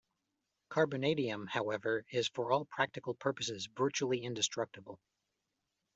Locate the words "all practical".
2.51-3.13